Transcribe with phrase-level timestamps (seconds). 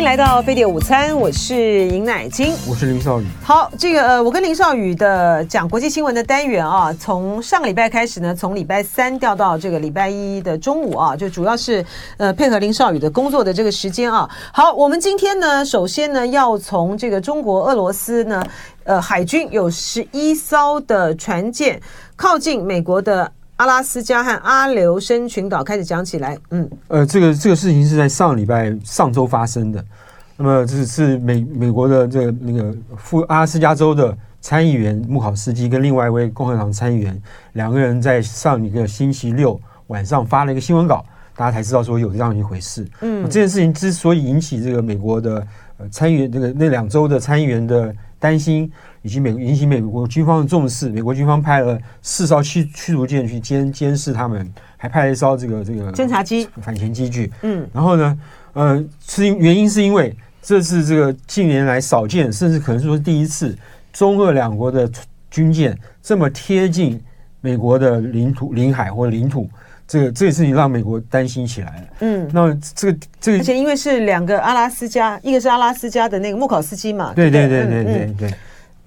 [0.00, 3.26] 迎来到飞碟午餐，我是尹乃菁，我是林少宇。
[3.42, 11.84] 好，这个呃，我跟林少宇的讲国际新闻的单元啊，从上个礼拜开始呢，从礼拜三调到这个礼拜一的中午啊，就主要是
[12.16, 14.26] 呃配合林少宇的工作的这个时间啊。
[14.54, 18.42] 好，我们今天呢，首先呢，要从这个中国俄罗斯呢，
[18.84, 21.78] 呃，海军有十一艘的船舰
[22.16, 23.30] 靠近美国的。
[23.60, 29.84] 阿拉斯加和阿留申群岛开始讲起来，嗯，呃，这个这个事情是在上礼拜上周发生的。
[30.38, 41.04] 那么这是美美国的这个那个副阿拉斯加州的参议员穆考斯基跟另外一位共和党参议员两个人在上一个星期六晚上发了一个新闻稿，
[41.36, 42.88] 大家才知道说有这样一回事。
[43.02, 45.46] 嗯，这件事情之所以引起这个美国的
[45.76, 48.72] 呃参议员这个那两周的参议员的担心。
[49.02, 57.32] 以及美引起美国军方的重视，美国军方派了四艘驱驱逐舰去监监视他们，还派了一艘这个这个侦察机反潜机具。
[57.42, 58.18] 嗯，然后呢，
[58.52, 63.56] 呃，是原因是因为这是这个近年来少见，甚至可能说是第一次，
[63.92, 64.90] 中俄两国的
[65.30, 67.00] 军舰这么贴近
[67.40, 69.48] 美国的领土、领海或领土，
[69.88, 71.86] 这个这个事情让美国担心起来了。
[72.00, 78.34] 嗯，那这个这个，而且因为是两个阿拉斯加，一个是阿拉斯加的那个穆考斯基嘛，对对对对对对，对。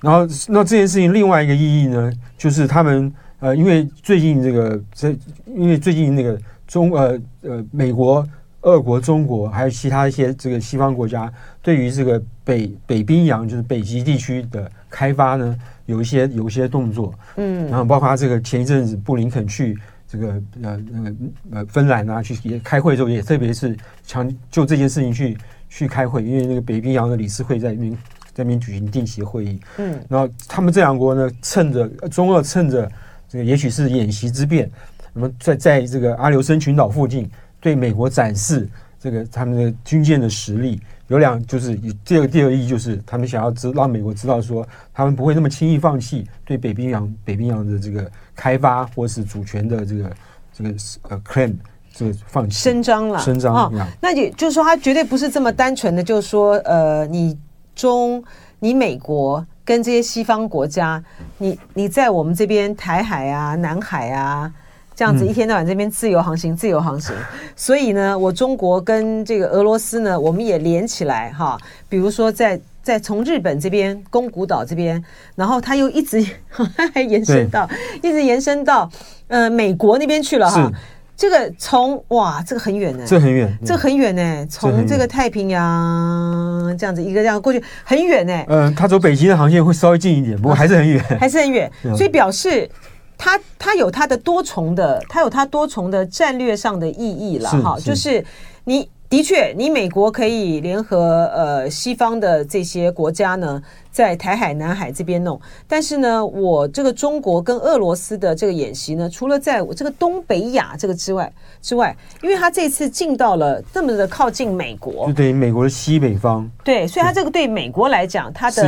[0.03, 3.09] 然后，那这件事情另外一个意义呢，就是他们
[3.39, 6.37] 呃，因为最近这个这，因为最近那个
[6.67, 8.27] 中呃呃美国、
[8.63, 21.15] 俄国、中国还有其他一些这个西方国家，对于这个北北冰洋就是北极地区的开发呢，有一些有一些动作，嗯，然后包括这个前一阵子布林肯去这个呃那个
[21.51, 23.73] 呃芬兰啊去也开会的时候，也特别是
[24.05, 25.37] 强就这件事情去
[25.69, 27.97] 去开会，因为那个北冰洋的理事会在那边。
[28.33, 32.91] 在那边举行定期会议，嗯，然后他们这两国呢，趁着中俄趁着
[33.29, 34.67] 这个也许是演习之便，
[35.13, 38.67] 那么在在这个阿留申群岛附近对美国展示
[38.99, 50.11] 这个他们的军舰的实力，有两就是第二个第二个意义就是他们想要知让美国知道说他们不会那么轻易放弃对北冰洋北冰洋的这个开发或是主权的这个
[50.51, 50.69] 这个
[51.03, 51.53] 呃 claim
[51.93, 52.55] 这个放弃。
[52.57, 53.19] 伸张了。
[53.19, 57.37] 伸张，哦，那也就是说他绝对不是这么单纯的，就是说呃你。
[57.75, 58.23] 中，
[58.59, 61.03] 你美国跟这些西方国家，
[61.37, 64.51] 你你在我们这边台海啊、南海啊，
[64.95, 67.15] 这样子一天到晚这边自由航行、自由航行。
[67.55, 71.57] 所以呢，我中国跟这个俄罗斯呢，我们也连起来哈。
[71.89, 75.01] 比如说在，在在从日本这边宫古岛这边，
[75.35, 76.25] 然后他又一直
[76.93, 77.69] 还延伸到，
[78.01, 78.89] 一直延伸到
[79.27, 80.69] 呃美国那边去了哈。
[81.15, 88.43] 这个从哇，这个很远呢，这很远，这很远呢，从这个太平洋这样子一个这样过去很远呢。
[88.47, 91.71] 嗯，它走北京的航线会稍微近一点，不过还是很远，还是很远。
[91.95, 92.69] 所以表示
[93.17, 97.77] 它它有它的多重的，它有它多重的战略上的意义了哈。
[97.79, 98.23] 就是
[98.65, 103.61] 你的确，你美国可以联合呃西方的这些国家呢。
[103.91, 111.31] 在台海、南海这边弄，但是呢，我这个中国跟俄罗斯的这个演习呢，除了在我这个东北亚这个之外
[111.61, 118.63] 之外，因为他这次进到了这么的靠近美国，就等于美国的西北方，对，所以他这个对美国来讲，它的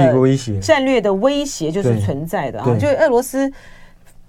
[0.62, 2.78] 战略的威胁就是存在的啊。
[2.80, 3.52] 就俄罗斯，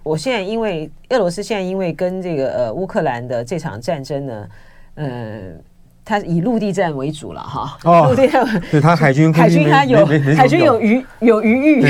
[0.02, 4.48] 我现在因为俄罗斯现在因为跟这个呃乌克兰的这场战争呢，
[4.94, 5.52] 呃。
[6.08, 7.76] 他以陆地战为主了哈，
[8.08, 10.06] 陆地战，对他海军海军他有
[10.36, 11.84] 海军有余有余裕，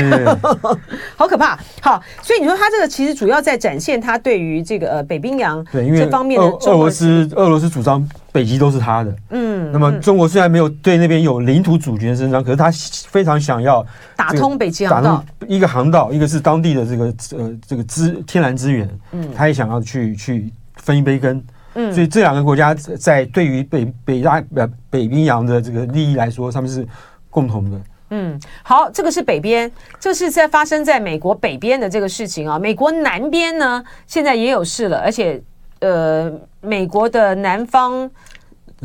[1.15, 1.55] 好可怕。
[1.79, 12.71] 好，所以你说他这个其实主要在展现他对于这个呃北冰洋这方面的俄罗斯俄罗斯主张北极都是他的，嗯，那么中国虽然没有对那边有领土主权伸张，可是他
[13.07, 13.85] 非常想要
[14.15, 17.05] 打通北极航道，一个航道，一个是当地的这个
[17.37, 21.39] 呃这个资天然资源，嗯，他也想要去去分一杯羹。
[21.79, 26.85] 嗯，所以这两个国家在对于北北大呃北冰洋的这个利益来说，他们是
[27.29, 27.79] 共同的。
[28.09, 32.57] 嗯，好，这个是北边，这是在发生在美国北边的这个事情啊。
[32.57, 35.39] 美国南边呢，现在也有事了，而且
[35.79, 36.31] 呃，
[36.61, 38.09] 美国的南方。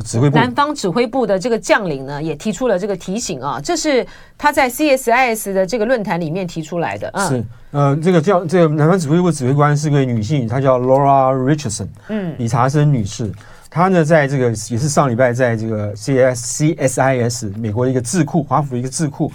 [0.02, 4.06] 指挥部南方指挥部的这个将领呢，也提出了这个提醒啊，这是
[4.38, 7.10] 他在 CSIS 的这个论坛里面提出来的。
[7.12, 13.30] 嗯、是，呃，这个叫这个南方指挥部指挥官是个女性，她叫 Laura Richardson，嗯，理查森女士。
[13.68, 19.30] 她呢，在这个也是上礼拜在这个 CS CSIS 美国的一个智库，华府的一个智库，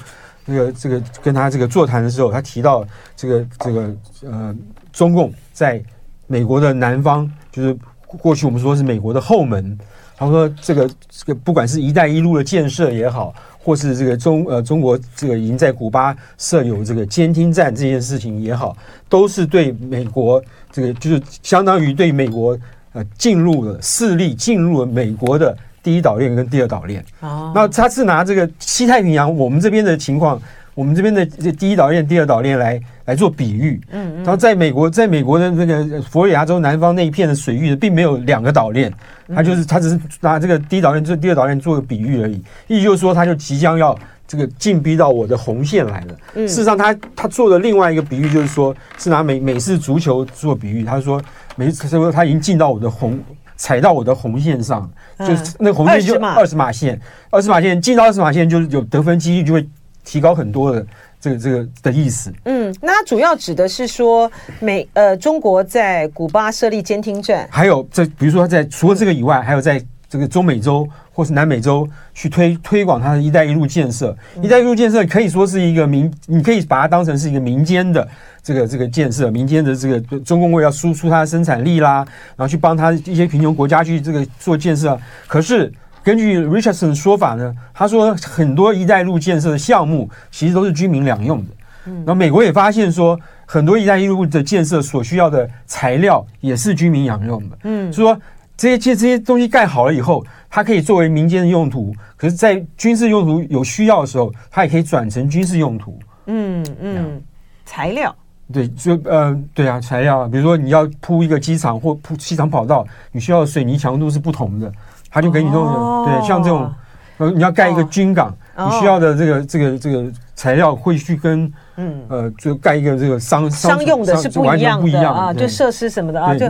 [0.48, 2.84] 这个这个跟她这个座谈的时候，她提到
[3.16, 4.56] 这个这个呃，
[4.92, 5.80] 中共在
[6.26, 7.78] 美国的南方，就是
[8.08, 9.78] 过去我们说是美国的后门。
[10.18, 18.76] 他说：“这个这个，不管是一带一路的建设也好，或是这个中呃中国这个已经在古巴设有这个监听站这件事情也好，
[19.08, 22.58] 都是对美国这个就是相当于对美国
[22.94, 27.06] 呃进入了势力进入了美国的第一岛链跟第二岛链。
[27.20, 30.42] 哦，那他是拿这个西太平洋我们这边的情况，
[30.78, 33.82] 我们这边的这第一岛链、第二岛链来来做比喻。
[33.90, 38.94] 嗯，然后在美国，在美国的那个佛罗里达州南方那一片的水域，并没有两个岛链，
[39.34, 42.36] 他就是他只是拿这个第一岛链、这第二岛链做个比喻而已。
[42.68, 43.98] 意思就是说，他就即将要
[44.28, 46.16] 这个进逼到我的红线来了。
[46.36, 50.84] 嗯，事实上他，他他做的另外一个比喻就是说，是拿美美式足球做比喻。
[50.84, 51.20] 他说，
[51.56, 53.20] 美式他说他已经进到我的红。
[53.60, 54.88] 踩到我的红线上，
[55.18, 57.02] 就是那个红线就二十码线，
[57.32, 59.68] 二十码线进到二十码线，就是有得分几率就会
[60.08, 60.88] 提高很多的，
[61.20, 62.32] 这个这个的意思。
[62.46, 64.32] 嗯，那主要指的是说
[64.62, 74.16] 美呃中国在古巴设立监听站，还有这比如说在除了这个以外，还有在这个中美洲或是南美洲去推推广它的一带一路建设。
[74.42, 78.08] 一带一路建设可以说是一个民，你可以把它当成是一个民间的。
[78.42, 82.08] 这个这个建设，民间的这个中共为要输出它的生产力啦，
[82.38, 84.98] 然后去帮他一些贫穷国家去这个做建设。
[85.28, 85.70] 可是
[86.08, 91.52] 根据 Richardson 的说法呢，他说很多“一带一路”建设的项目其实都是军民两用的。
[91.88, 97.58] 嗯，那美国也发现说，很多“一带一路”的建设所需要的材料也是军民两用的。
[97.64, 98.22] 嗯，所以说
[98.56, 106.00] 这些这些东西盖好了以后，它可以作为民间的用途，可是，在军事用途有需要的时候，它也可以转成军事用途。
[106.28, 107.22] 嗯嗯，
[107.66, 108.16] 材料。
[108.54, 114.72] 对，就呃，对啊，材料啊，比如说你要铺一个机场或铺机场跑道，你需要水泥强度是不同的，
[115.18, 116.72] 他就给你弄对，像这种，
[117.18, 120.06] 呃，你要盖一个军港，哦、你需要的这个这个这个
[120.36, 126.46] 材料会去跟，嗯，呃，就盖一个这个商商用的是不一样的，不一样的啊，就设施什么的啊，就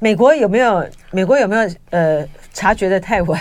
[0.00, 3.40] 美国有没有美国有没有呃察觉的太晚？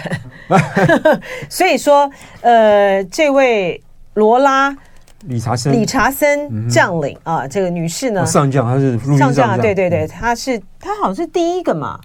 [1.49, 2.07] 所以说，
[2.41, 3.81] 呃，这位
[4.13, 4.77] 罗拉。
[5.25, 8.25] 理查森，理查森将领啊，这个女士呢？
[8.25, 11.99] 上将，她是上将，对对对，她是她好像是第一个嘛，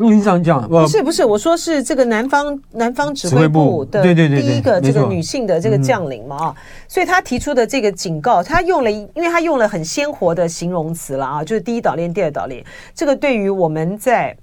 [0.00, 0.66] 陆军上将。
[0.66, 6.56] 不是不是，我说是这个南方南方指挥部的第一个这个女性的这个将领嘛啊，
[6.88, 12.64] 所以她提出的这个警告，她用了，因为她用了很鲜活的形容词了啊，就是第一岛链、第二岛链，
[12.94, 14.34] 这个对于我们在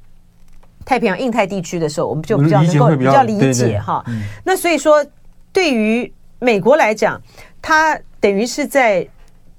[0.86, 4.06] 太平洋、印太地区的时候，我们就比较能够比较理解哈。
[4.44, 5.04] 那所以说，
[5.52, 7.20] 对于美国来讲，
[7.62, 9.06] 它等于是在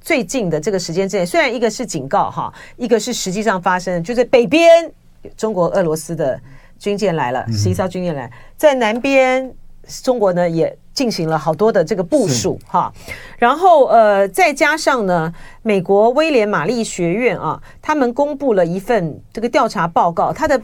[0.00, 4.90] 最近的这个时间之内，虽然一个是警告哈，一个是实际上发生，就是北边
[5.36, 6.40] 中国、俄罗斯的
[6.78, 9.52] 军舰来了，十一艘军舰来，在南边
[10.02, 12.92] 中国呢也进行了好多的这个部署哈，
[13.38, 15.32] 然后呃再加上呢，
[15.62, 20.60] 美国威廉玛丽学院啊，他们公布了一份这个调查报告，它的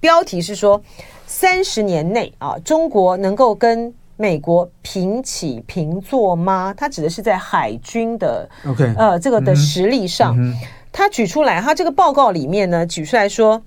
[0.00, 0.80] 标题是说
[1.26, 6.72] 三十年内啊，中国能够跟美国平起平坐吗？
[6.76, 10.36] 它指的是在海军的 OK 呃这个的实力上，
[10.92, 13.60] 他举出来，他这个报告里面呢举出来说，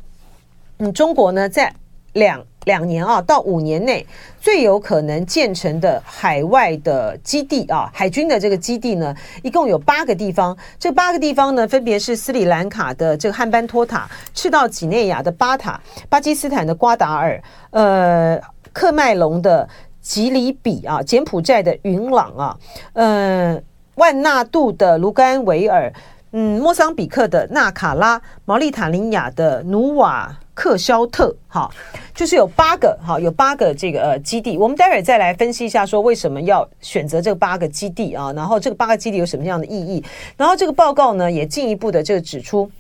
[0.78, 1.74] 嗯，中国呢在
[2.14, 4.06] 两两年啊到五年内
[4.40, 15.80] 最有可能建成的海外的基地啊，海军的这个基地呢，一共有八个地方，这八个地方呢分别是斯里兰卡的这个汉班托塔、赤道几内亚的巴塔、
[16.10, 18.40] 巴基斯坦的瓜达尔、呃
[18.74, 19.68] 喀麦隆的。
[20.06, 22.56] 吉里比啊，柬埔寨的云朗啊，
[22.94, 23.64] 嗯，
[23.96, 25.92] 万纳杜的卢甘维尔，
[26.32, 31.70] 嗯，莫桑比克的纳卡拉，毛利塔尼亚的努瓦克肖特，哈，
[32.16, 34.58] 就是有八个哈，有八个这个呃基地。
[34.58, 38.34] 我们待会儿再来分析一下，说为什么要选择这八个基地啊？
[38.34, 40.04] 然后这个八个基地有什么样的意义？
[40.38, 42.72] 然后这个报告呢，也进一步的这个指出，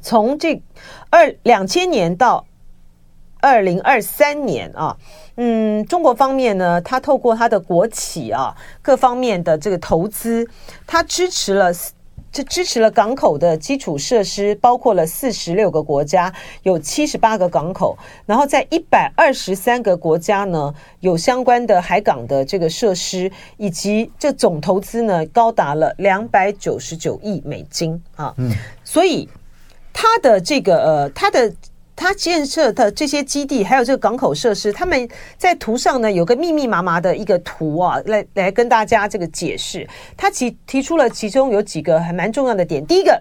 [0.00, 0.60] 从这
[1.10, 2.44] 二两千年到
[3.40, 4.96] 二零二三年啊。
[5.38, 10.48] 嗯，中国方面呢，他透过他的国企啊，各方面的这个投资，
[10.86, 11.70] 他支持了，
[12.36, 16.30] 就支持了港口的基础设施，包括了四十六个国家，
[16.64, 28.34] 有七十八个港口，然后在一百二十三个国家呢，有相关的海港的这个设施，以及这总投资呢，高达了两百九十九亿美金啊。
[28.36, 28.52] 嗯，
[28.84, 29.26] 所以
[29.94, 31.50] 它的这个呃，它的。
[31.96, 39.88] 他建设的这些基地，还有这个港口设施，他们在图上呢有个密密麻麻的一个图啊，来来跟大家这个解释。
[40.14, 42.84] 他提提出了其中有几个还蛮重要的点。
[42.84, 43.18] 第一个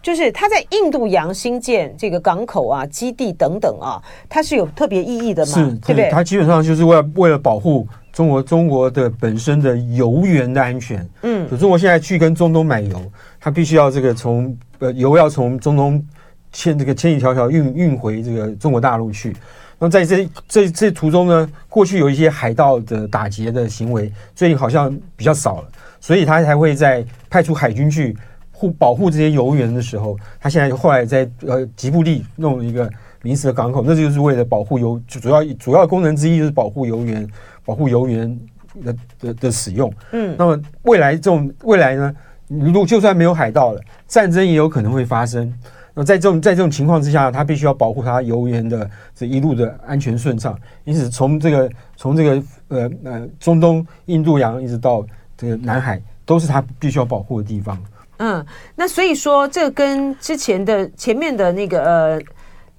[0.00, 5.52] 就是他在印度洋新建这个港口啊、基地等等啊，它是有特别意义的嘛？
[5.52, 6.08] 是，对不对？
[6.08, 11.04] 它基本上就是为了为了保护中国中国的本身的油源的安全。
[11.22, 13.02] 嗯，就中国现在去跟中东买油，
[13.40, 16.06] 它必须要这个从呃油要从中东。
[16.52, 19.34] 千这个千里迢迢运运回这个中国大陆去，
[19.78, 25.68] 那在这这这途中呢，过去有一些海盗的打劫的行为，最近好像比较少了，
[25.98, 28.16] 所以他才会在派出海军去
[28.52, 32.88] 护保护这些油源的时候，他现在后来在呃吉布利弄了一个
[33.22, 37.26] 临时的港口，那就是为了保护游，主要主要功能之一就是保护油源，
[37.64, 38.38] 保护油源
[38.84, 39.92] 的的的使用。
[40.12, 42.14] 嗯，那么未来这种未来呢，
[42.46, 45.52] 如果就算没有海盗了，战争也有可能会发生。
[45.94, 50.58] 那在这种在这种情况之下，他必须要保护他油源的这一路的安全顺畅。
[50.84, 55.04] 因此，从这个从这个呃呃中东、印度洋一直到
[55.36, 57.78] 这个南海，都是他必须要保护的地方。
[58.18, 58.44] 嗯，
[58.74, 62.22] 那所以说，这跟之前的前面的那个呃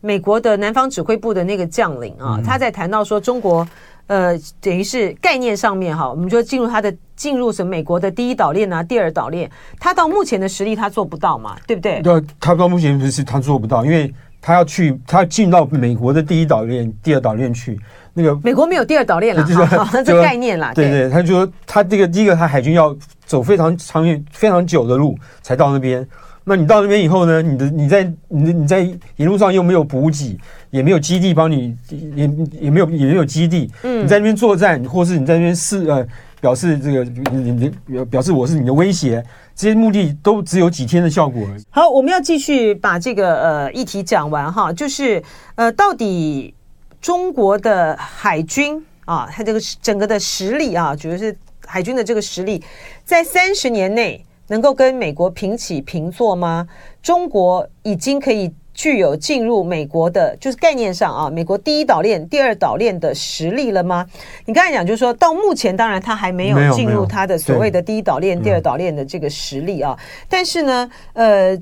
[0.01, 3.67] 美国的南方指挥部的那个将领啊，他在谈到说中国。
[4.07, 12.01] 呃，等于是概念上面哈，我们就进入他的进入什么美国的第一岛链啊，第二岛链，他到目前的实力他做不到嘛，对不对？
[12.01, 17.79] 对，他到目前为止他做不到，因为他要去，他要进到美国的第一岛链、第二岛链去。
[18.13, 19.43] 那个美国没有第二岛链了，
[20.05, 20.71] 这概念啦。
[20.75, 22.95] 对对，他就说他这个第一个，他海军要
[23.25, 26.07] 走非常长远、非常久的路才到那边。
[26.45, 27.41] 那你到那边以后呢？
[27.41, 28.85] 你的你在你的你在
[29.15, 30.37] 一路上又没有补给，
[30.71, 33.71] 也没有基地帮你，也也没有也没有基地。
[33.83, 36.05] 嗯，你在那边作战，或是你在那边示呃
[36.41, 39.23] 表示这个你你表表示我是你的威胁，
[39.55, 41.63] 这些目的都只有几天的效果而已。
[41.69, 45.23] 好，我们要继续把这个呃议题讲完哈，就是
[45.55, 46.53] 呃到底
[46.99, 51.33] 中国的海军啊，它这个整个的实力啊，主要是
[51.65, 52.61] 海军的这个实力，
[53.05, 54.25] 在三十年内。
[54.53, 56.67] 能够跟美国平起平坐吗？
[57.01, 64.05] 中国已经可以具有进入美国的，就是概念上啊，美国第一岛链、第二岛链的实力了吗？
[64.45, 69.97] 你刚才讲，就是说到目前，当然他还没有进入他的所谓的第一岛链、第二岛链的这个实力啊。
[70.29, 71.59] 但是呢，呃，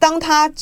[0.00, 0.52] 当他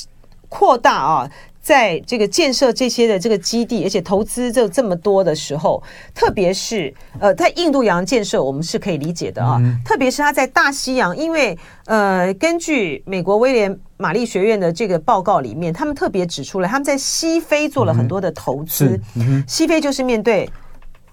[0.51, 1.31] 扩大啊。
[1.65, 5.83] 在这个建设这些的这个基地，而且投资这这么多的时候，
[6.15, 9.57] 特别是呃，在印度洋建设，我们是可以理解的啊。
[9.59, 19.01] 嗯、特别是他在大西洋，因为呃，根据美国威廉玛丽学院的这个报告里面，他们特别指出了他们在西非做了很多的投资。
[19.17, 20.47] 嗯、西非就是面对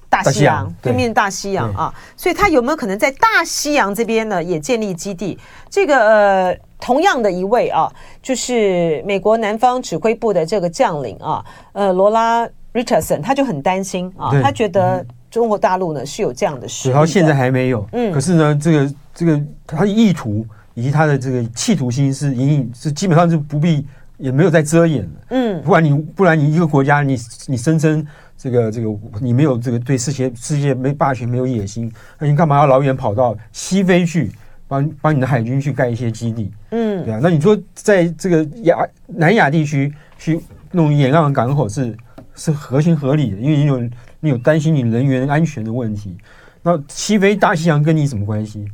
[0.09, 5.39] 大西洋，对面大西洋啊，所以他有没有可能在大西洋这边呢也建立基地？
[5.69, 6.57] 这个呃。
[6.81, 7.89] 同样的一位啊，
[8.21, 23.85] 就是美国南方指挥部的这个将领啊，呃，罗拉 Richardson，他就很担心啊，他觉得中国大陆呢是有这样的事，然后现在还没有，嗯，可是呢，这个这个他的意图以及他的这个企图心是隐隐是基本上是不必
[24.17, 28.89] 也没有在遮掩了，嗯，不然你不然你一个国家你你声称这个这个
[29.21, 34.31] 你没有这个对世界世界没霸权没有野心，那你干嘛要老远跑到西非去？
[34.71, 40.39] 帮帮你的海军去盖一些基地，嗯，对啊，那你说在这个亚南亚地区去
[40.71, 41.93] 弄沿岸港口是
[42.35, 43.89] 是合情合理的，因为你有
[44.21, 46.15] 你有担心你人员安全的问题。
[46.63, 48.65] 那西非大西洋跟你什么关系？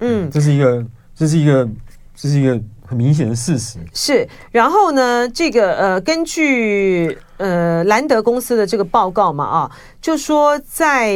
[0.00, 1.68] 嗯，这是一个这是一个
[2.16, 3.78] 这是一个很明显的事实。
[3.94, 11.14] 是，然后呢，这个呃，根据呃兰德公司的这个报告嘛，啊，就说在。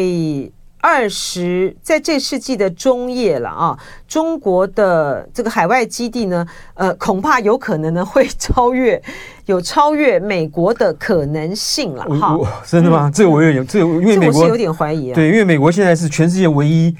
[0.80, 9.02] 二十在这世纪的中叶了啊，中国的这个海外基地呢，呃，恐怕有可能呢会超越，
[9.46, 12.38] 有超越美国的可能性了哈。
[12.64, 13.08] 真的吗？
[13.08, 15.14] 嗯、这个我有点，这个因为美国是有点怀疑啊。
[15.14, 16.94] 对，因为美国现在是全世界唯一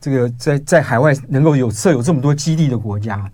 [0.00, 3.28] 这个在在海外能够有设有这么多基地的国家。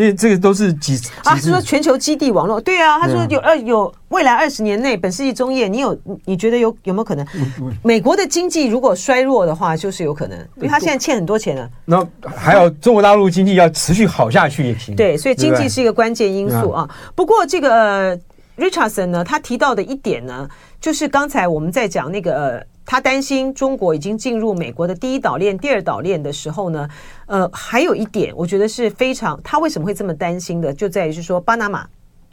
[0.00, 1.36] 那这个都是几啊？
[1.36, 2.58] 是说全球基地网络？
[2.58, 7.26] 对啊，他说有二有未来二十年内，本世纪中叶，你有你觉得有有没有可能？
[7.84, 11.68] 美国的经济如果衰弱的话，就是有可能，因为他现在欠很多钱了。
[11.84, 14.96] 那还有中国大陆经济要持续好下去也行。
[14.96, 16.88] 对，所以经济是一个关键因素啊。
[17.14, 18.18] 不过这个
[18.56, 20.48] Richardson 呢，他提到的一点呢，
[20.80, 22.64] 就是刚才我们在讲那个。
[22.90, 26.88] 他担心中国已经进入美国的第一岛链、第二岛链的时候呢，
[27.26, 31.86] 呃，还有一点，我觉得是非常，他为什么会这么担心的，就在于是说巴拿马，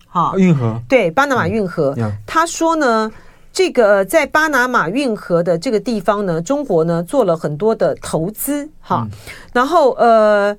[0.08, 1.96] 哈，运河，对，巴拿马运河，
[2.26, 3.12] 他说呢，
[3.54, 9.08] 这个在巴拿马运河的这个地方呢，中国呢做了很多的投资，哈，
[9.54, 10.58] 然后呃。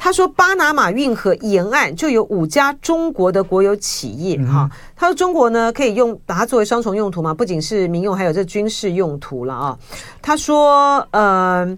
[0.00, 4.70] 他说，巴拿马运河沿岸就有五家中国的国有企业哈。
[4.94, 9.76] 他说，中国呢可以用把它作为双重用途嘛，不仅是民用，还有这军事用途了啊。
[10.22, 11.76] 他说，呃，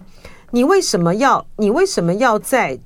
[0.51, 2.79] 你为什么要你为什么要在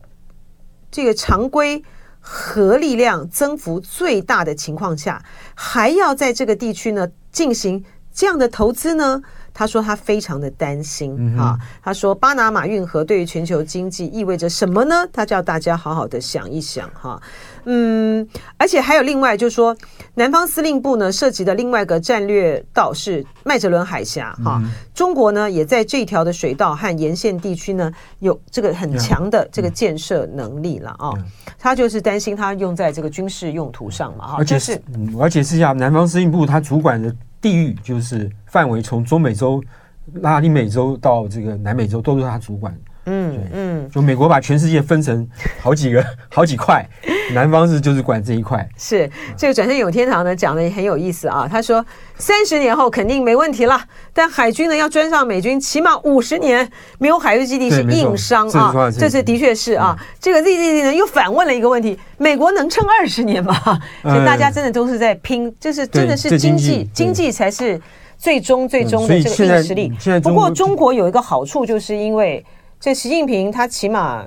[0.89, 1.83] 这个常规
[2.21, 5.21] 核力量增幅最大的情况下，
[5.53, 9.21] 还要在这个地区呢进行这样的投资呢？
[9.57, 15.07] 他说他非常的担心哈，他说巴拿马运河对于全球经济意味着什么呢？
[15.13, 17.17] 他叫大家好好的想一想哈，
[17.63, 19.73] 嗯，而且还有另外就是说，
[20.15, 31.13] 南方司令部呢涉及的另外一个战略道是麦哲伦海峡哈，嗯、中国呢也在这条的水道和沿线地区呢有这个很强的这个建设能力了啊，
[31.57, 39.63] 他就是担心他用在这个军事用途上嘛哈，而且是嗯，我要解释一下，南方司令部他主管的地域就是范围从中美洲、
[40.13, 42.75] 拉丁美洲到这个南美洲都是他主管。
[43.05, 45.27] 嗯嗯，就美国把全世界分成
[45.61, 46.83] 好几个 好几块，
[47.33, 48.67] 南方是就是管这一块。
[48.77, 51.47] 是这个转身有天堂呢，讲的也很有意思啊。
[51.49, 51.85] 他说
[52.17, 53.79] 三十年后肯定没问题了，
[54.11, 58.73] 但海军呢要追上美军，起码五十年没有海军基地是硬伤啊。
[58.91, 59.95] 这，是的确是啊。
[59.99, 63.53] 嗯、这个 ZZZ 呢又反问了一个问题：美国能撑二十年吗？
[64.01, 67.79] 所以大家真的都是在拼，就是真的是经济经济才是
[68.17, 69.93] 最终最终的这个硬实力。
[70.23, 72.43] 不过中国有一个好处，就是因为。
[72.85, 74.23] 这习近平他起码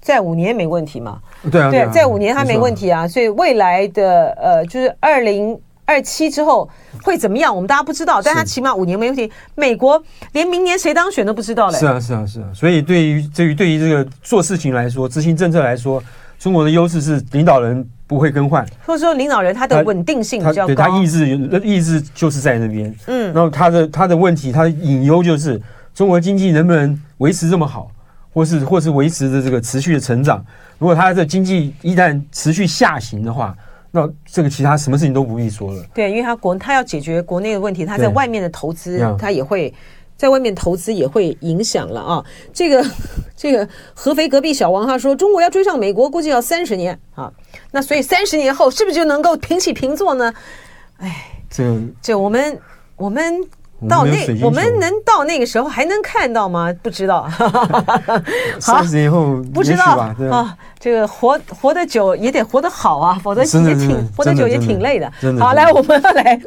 [0.00, 1.20] 在五年没问题嘛？
[1.48, 6.68] 对啊，对，在五年他没问题啊，所以未来的呃，就是二零二七之后
[7.04, 9.30] 会怎么样，我们大家不知道，但他起码五年没问题。
[9.54, 10.02] 美国
[10.32, 11.78] 连明年谁当选都不知道嘞。
[11.78, 12.48] 是啊，是啊，是啊。
[12.52, 16.02] 所以对于对于对于这个做事情来说，执行政策来说，
[16.36, 21.28] 中国的优势是领导人不会更换，或者说领导人他的稳定性比较高，对他意志
[21.62, 22.92] 意志就是在那边。
[23.06, 25.62] 嗯，然后他的他的问题，他的隐忧就是
[25.94, 27.88] 中国经济能不能维持这么好。
[28.32, 30.44] 或是或是维持着这个持续的成长，
[30.78, 33.56] 如果它的经济一旦持续下行的话，
[33.90, 35.84] 那这个其他什么事情都不必说了。
[35.92, 39.74] 对，因为它国它要解决国内的问题，它在外面的投资，它也会
[40.16, 42.24] 在外面投资也会影响了啊。
[42.52, 42.86] 这个
[43.36, 47.32] 这个合肥隔壁小王他说，中国要追上美国，估计要三十年啊。
[47.72, 50.32] 那所以三十年后是不是就能够平起平坐呢？
[50.98, 52.58] 哎，这这我们
[52.96, 53.42] 我们。
[53.88, 56.72] 到那，我们能到那个时候还能看到吗？
[56.82, 57.28] 不知道。
[58.60, 59.84] 三十年后不知道
[60.30, 60.56] 啊。
[60.78, 65.12] 这个活活得久也得活得好啊，否则也挺活得久也挺累的。
[65.38, 66.40] 好，来我们要来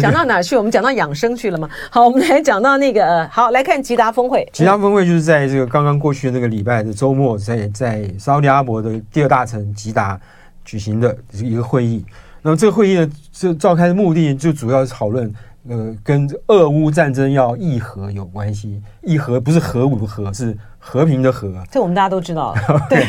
[0.00, 0.56] 讲到哪去？
[0.56, 1.68] 我们讲到养生去了吗？
[1.88, 4.48] 好，我们来讲到那个好，来看吉达峰会。
[4.52, 10.18] 吉达峰会就是在这个刚刚过去的那个礼拜的周末，在在沙特阿拉伯的第二大城吉达
[10.64, 12.04] 举行的一个会议。
[12.42, 15.32] 那么这个会议呢，这召开的目的就主要是讨论。
[15.68, 21.52] 呃，跟俄乌战争要议和有关系，议和不是核武的和，是和平的和。
[21.70, 22.54] 这我们大家都知道。
[22.88, 23.04] 对。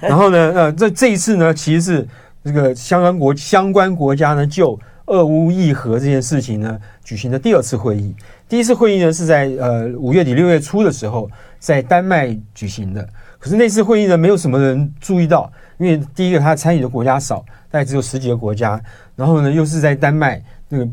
[0.00, 2.08] 然后呢， 呃，这这一次呢，其实是
[2.44, 8.14] 这个相关国相关国家呢，就俄乌议和这件事情呢，举行的第二次会议。
[8.48, 13.06] 第一次会议呢，是在呃五月底六月初的时候，在丹麦举行的。
[13.38, 18.80] 可是那次会议呢，没有什么人注意到，因为第一个他参与的国家少，大概只有十几个国家。
[19.14, 20.88] 然后呢，又是在丹麦那个。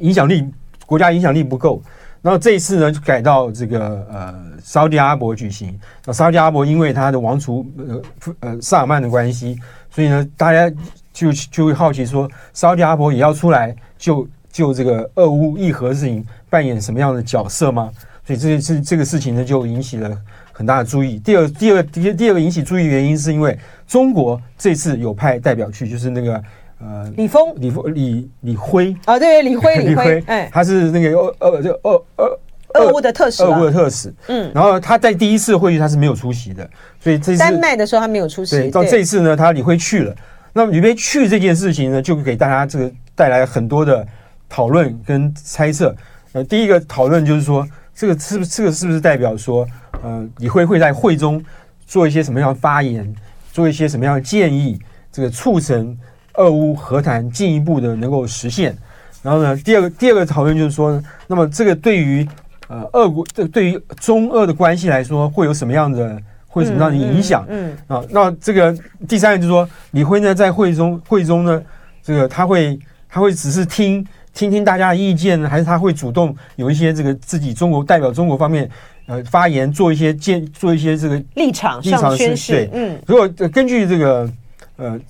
[0.00, 0.46] 影响力
[0.86, 1.82] 国家影响力不够，
[2.22, 5.78] 然后这一次呢就改到这个呃沙特阿拉伯举行。
[6.04, 8.02] 那沙特阿拉伯因为他的王储呃
[8.40, 9.58] 呃萨尔曼的关系，
[9.90, 10.74] 所以呢大家
[11.12, 17.90] 就就会好奇说，沙特阿拉伯也要出来就就这个俄乌议和事情扮演什么样的角色吗？
[18.24, 20.16] 所以这件事这个事情呢就引起了
[20.52, 21.18] 很大的注意。
[21.18, 26.42] 第二第二第第二个引起注意原因是因为中国这次有派代表去，就是那个。
[26.80, 32.38] 呃，李峰，李峰，李李辉啊，对，李辉， 李辉，哎，他是那个俄俄就俄俄
[32.74, 36.68] 俄乌的特使，俄乌的特使，嗯，然后他在第一次会议他是没有出席的，
[37.00, 40.14] 所以这次丹麦的时候他没有出席，对，到这一次呢，他李辉去了，
[40.52, 44.06] 那么李辉去这件事情呢，就给大家这个带来很多的
[44.48, 45.92] 讨论跟猜测。
[46.32, 49.66] 呃，第一个讨论就是说，这个是不是这个是不是代表说，
[50.04, 51.44] 呃，李辉会在会中
[51.88, 53.12] 做一些什么样的发言，
[53.52, 54.78] 做一些什么样的建议，
[55.10, 55.98] 这个促成。
[56.38, 58.76] 俄乌和谈进一步的能够实现，
[59.22, 62.26] 然后呢，第二个第二个讨论就是说，那么这个对于
[62.68, 67.44] 呃俄国这对于中俄的关系来说，会有什么样的会有什么样的影响？
[67.48, 68.72] 嗯，啊，那这个
[69.08, 71.60] 第三个就是说，李辉呢在会中会中呢，
[72.02, 78.70] 这个他会他会只是听听听大家的意见呢，还是他会主动有一些这个自己中国代表中国方面
[79.06, 82.52] 呃发言，做一些建做一些这个立场立场宣示？
[82.52, 84.30] 对，嗯，如果根据这个
[84.76, 85.00] 呃。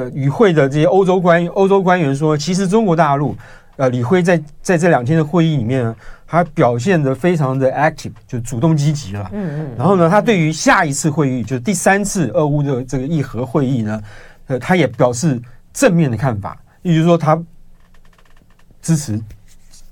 [0.00, 3.36] 呃，与会的这些欧洲官欧洲官员说，其实中国大陆，
[3.76, 5.94] 呃，李辉在在这两天的会议里面呢，
[6.26, 9.30] 他表现得非常的 active，就主动积极了。
[9.32, 9.76] 嗯嗯。
[9.76, 14.02] 然后呢，他对于下一次会议，就是第三次俄乌的这个议和会议呢，
[14.46, 15.38] 呃，他也表示
[15.74, 17.38] 正面的看法，也就是说，他
[18.80, 19.20] 支持。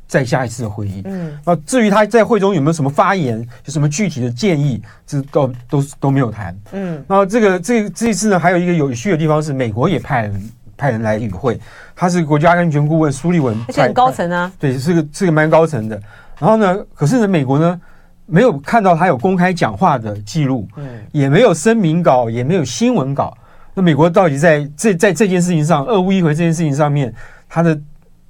[0.09, 11.61] 在下一次的会议，嗯，那至于他在会中有没有什么发言，有什么具体的建议，这都都都没有谈，嗯，然后这个这这一次呢，还有一个有趣的地方是，美国也派人派人来与会，
[11.94, 16.01] 他是国家安全顾问苏利文，而且很高层啊，对，是个是个蛮高层的。
[16.38, 17.79] 然后呢，可是呢，美国呢
[18.25, 23.37] 没有看到他有公开讲话的记录，嗯，也没有声明稿，也没有新闻稿。
[23.75, 27.14] 那美国到底在这在这件事情上，俄乌一回这件事情上面？
[27.51, 27.79] 他的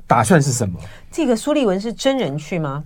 [0.06, 0.78] 打算是什么？
[1.10, 2.84] 这个苏利文是真人去吗？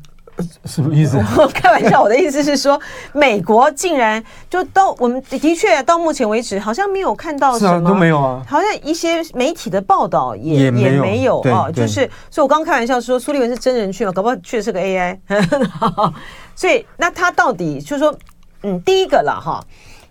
[0.65, 1.19] 什么意思？
[1.37, 2.81] 我开玩笑，我的意思是说，
[3.13, 8.43] 美国竟然就到我们的确到目前为止好像没有看到什么，都没有啊。
[8.49, 11.71] 好像一些媒体的报道也也没有，也没有啊。
[11.71, 15.19] 就是，所以我刚刚开玩笑说苏利文是真人去嘛，搞不好去的是个 AI。
[16.57, 18.15] 所以那他到底就是说，
[18.63, 19.63] 嗯，第一个了哈，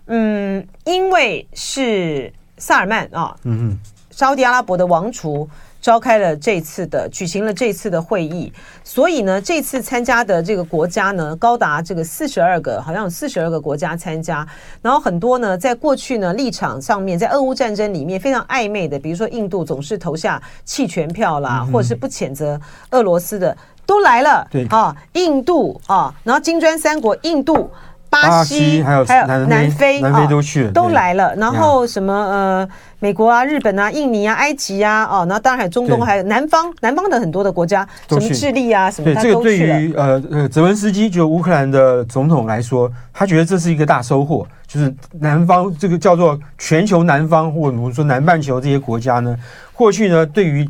[0.06, 3.78] 嗯，因为是萨尔曼啊，嗯嗯，
[4.12, 5.50] 沙乌地阿拉伯的王储。
[5.82, 8.50] 召开了这次的举行了这次的会议，
[8.84, 14.46] 所以呢，这次参加的这个国家呢，高达这个四十二个，好像有四十二个国家参加。
[14.80, 22.60] 然后很多呢，在过去呢立场上面，在俄乌战争里面非常暧昧的，比如说印度总是投下弃权票啦，或者是不谴责
[22.92, 24.46] 俄罗斯的，都来了。
[24.48, 27.68] 对啊，印度啊，然后金砖三国，印度。
[28.12, 31.34] 巴西还有还有南非，南非都去了，都来了。
[31.36, 49.34] 然后什么呃，美国啊、日本啊、印尼啊、埃及啊，哦，然后当然还有中东，还有南方南方的很多的国家，什么智利啊什么，对，这个对于呃呃泽文斯基就乌克兰的总统来说，他觉得这是一个大收获，就是南方这个叫做全球南方或者我们说南半球这些国家呢，
[49.72, 50.68] 过去呢对于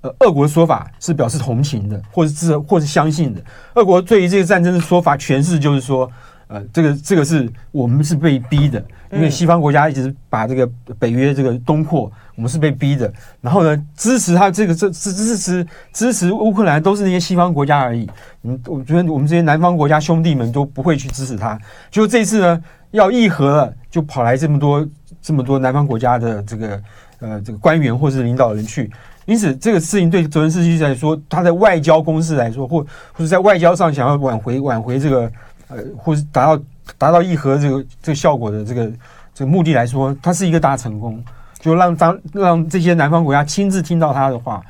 [0.00, 3.40] 呃俄国的说法是表示同情的，或者是支或是相信的。
[3.74, 6.10] 俄国对于这个战争的说法诠释就是说。
[6.50, 13.10] 呃，这个这个是我们是被逼的，因为西方国家一直把这个北约这个东扩，我们是被逼的。
[13.40, 18.04] 然后呢，支持他这个这支支持支持乌克兰都是那些西方国家而已。
[18.42, 21.56] 嗯，我觉得我们这些南方国家兄弟们都不会去支持他。
[21.88, 22.60] 就这次呢，
[22.90, 24.84] 要议和了，就跑来这么多
[25.22, 26.82] 这么多南方国家的这个
[27.20, 28.90] 呃这个官员或是领导人去。
[29.24, 35.30] 因此，这个事情对泽连斯基来说，他在外交攻势来说，或或者在外交上想要挽回挽回这个。
[35.70, 36.62] 呃，或是达到
[36.98, 38.90] 达到议和这个这个效果的这个
[39.32, 41.22] 这个目的来说，它是一个大成功，
[41.60, 44.60] 就让当让这些南方国家亲自听到他的话。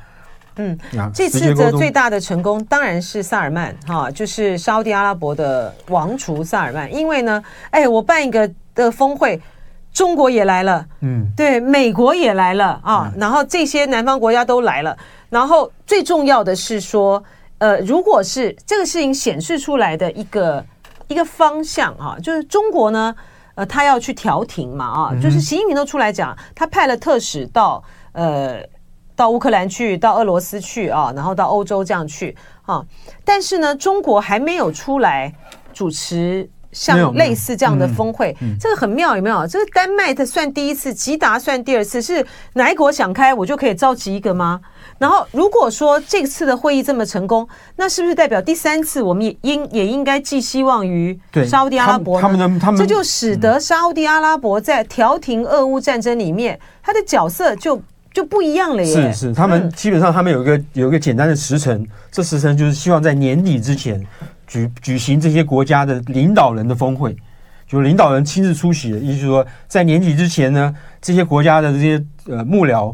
[0.57, 0.77] 嗯，
[1.13, 9.41] 这次的最大的成功当然是萨尔曼哈，就是沙乌地阿拉伯的王储萨尔曼，因为呢，哎，我办一个的峰会，
[9.93, 14.95] 中国也来了，嗯，对，美国也来了啊，嗯，然后这些南方国家都来了，
[15.29, 17.23] 然后最重要的是说，
[17.59, 20.63] 呃，如果是这个事情显示出来的一个。
[21.11, 23.13] 一个方向啊，就是中国呢，
[23.55, 28.63] 呃，他要去调停嘛啊，就是习近平都出来讲，他派了特使到呃
[29.15, 32.83] 到乌克兰去，到俄罗斯去啊，然后到欧洲这样去啊，
[33.25, 35.33] 但是呢，中国还没有出来
[35.73, 39.45] 主持像类似这样的峰会，这个很妙有没有？
[39.45, 44.61] 这个丹麦的算第一次，吉达算第二次，是哪一国想开我就可以召集一个吗？
[45.01, 52.21] 然后，如果说这次的会议这么成功，那是不是代表第三次我们也应也应该寄希望于沙乌地阿拉伯？
[52.21, 57.81] 他们的他们，这就使得沙乌地阿拉伯在调停俄乌战争里面，他的角色就
[58.13, 59.11] 就不一样了耶。
[59.11, 63.99] 是是，他们基本上他们有一个有一个简单的时程，这时程就是希望在年底之前
[64.45, 67.17] 举举行这些国家的领导人的峰会，
[67.67, 72.93] 就领导人亲自出席的，意思就是说在年底之前呢，这些国家的这些呃幕僚。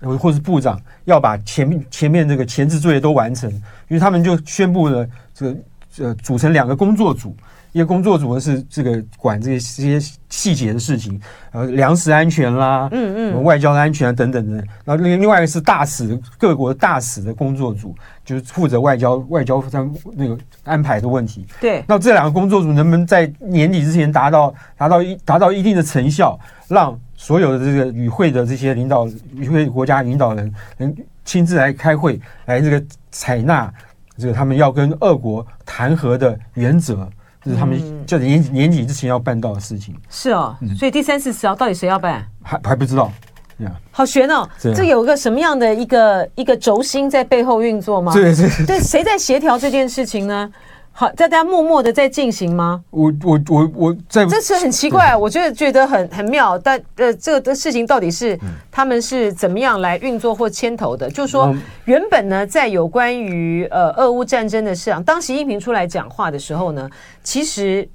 [0.00, 3.50] 或是部长要把前面前面这个前置作业都完成，
[3.88, 5.56] 因为他们就宣布了这个
[5.98, 7.34] 呃组成两个工作组，
[7.72, 11.18] 一个工作组呢是这个管这些这些细节的事情，
[11.52, 21.46] 呃粮食安全啦，嗯嗯，外交的安全啊等等等，然后另另外一个是大使各国大使的工作组，就是负责外交外交上那个安排的问题。
[21.60, 33.72] 对，那这两个工作组能不能在年底之前达到达到一达到一定的成效，让所有的这个与会的这些领导，与会国家领导人能亲自来开会，来这个采纳
[34.18, 37.08] 这个他们要跟俄国谈和的原则，
[37.42, 39.94] 这是他们就年年底之前要办到的事情。
[40.08, 42.24] 是哦，所以第三次是要到底谁要办？
[42.42, 43.10] 还还不知道，
[43.58, 44.48] 呀，好悬哦！
[44.60, 48.12] 这有个什么样的一个一个轴心在背后运作吗？
[48.12, 50.50] 对对对，谁在协调这件事情呢？
[50.98, 52.82] 好，在大家默默的在进行吗？
[52.88, 56.58] 我我我我在，这是很奇怪，我觉得觉得很很妙。
[56.58, 58.38] 但呃，这个的事情到底是
[58.72, 61.10] 他们是怎么样来运作或牵头的？
[61.10, 61.54] 就是说，
[61.84, 66.88] 原本呢，在有关于呃俄乌战争的事上，当习近平出来讲话的时候呢，
[67.22, 67.86] 其实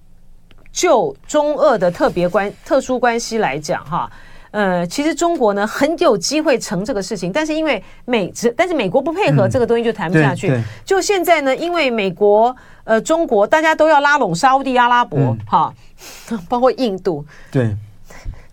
[0.71, 4.07] 就中俄的特别关特殊关系来讲，哈。
[4.51, 10.49] 呃，其实中国呢很有机会成这个事情，但是因为美，但是美国不配合，这个东西就谈不下去。
[10.51, 15.73] 嗯、就现在呢，因为美国、呃，中国大家都要拉拢沙乌地阿拉伯，嗯、哈，
[16.49, 17.73] 包括印度，对，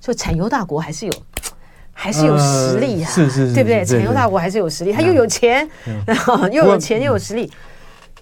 [0.01, 1.13] 就产油大国还是有，
[1.93, 3.85] 还是有实力啊，呃、是是是，对不对？
[3.85, 5.69] 产油大国还是有实力，他又有钱，
[6.07, 7.51] 然后又有钱又有实力，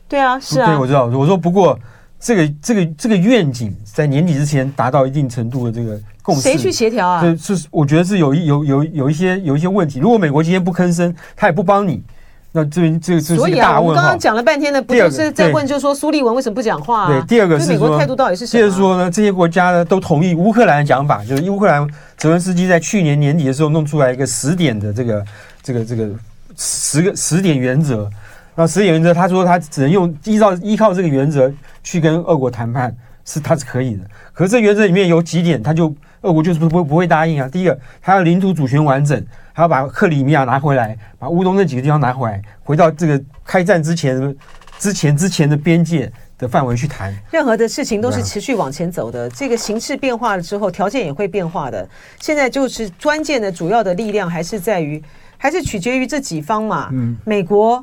[0.08, 1.78] 对啊，是啊，对，我知道，我说不过
[2.18, 6.00] 这个这个这个愿景在年底之前达到一定程度的这个。
[6.26, 7.22] 共识，谁去协调啊？
[7.40, 10.00] 这是我觉得是有一有有有一些有一些问题。
[10.00, 12.02] 如果美国今天不吭声，他也不帮你。
[12.50, 13.90] 那这边这个这是一个大问号。
[13.90, 17.06] 我刚刚讲了半天的，不就是在问，就是说苏利文为什么不讲话？
[17.06, 18.60] 对，第二个是美国态度到底是什么？
[18.60, 25.24] 接着说呢，这些国家呢都同意乌克兰的讲法，就是乌克兰泽文斯基在去年年底的时候弄出来一个十点的这个
[25.62, 26.10] 这个这个
[26.56, 28.10] 十个十点原则。
[28.58, 31.52] 那十点原则，他说他只能用依照依靠这个原则
[31.84, 34.00] 去跟俄国谈判，是他是可以的。
[34.32, 37.48] 可是这原则里面有几点，他就俄国就是不不不会答应啊。
[37.48, 39.24] 第一个，他要领土主权完整。
[39.52, 44.36] 还要把克里米亚拿回来，把乌东那几个地方拿回来，回到这个开战之前、
[44.78, 47.10] 之前之前的边界的范围去谈。
[47.30, 51.88] 任何的事情都是持续往前走的，这个形势变化了之后，条件也会变化的。
[52.20, 55.02] 现在就是关键的主要的力量还是在于，
[55.38, 56.90] 还是取决于这几方嘛。
[56.92, 57.82] 嗯，美国、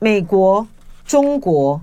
[0.00, 0.66] 美国、
[1.04, 1.80] 中国、